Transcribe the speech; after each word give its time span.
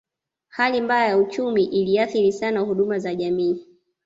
Hali 0.49 0.81
mbaya 0.81 1.07
ya 1.07 1.17
uchumi 1.17 1.63
iliathiri 1.65 2.31
sana 2.31 2.59
huduma 2.59 2.99
za 2.99 3.15
jamii 3.15 3.67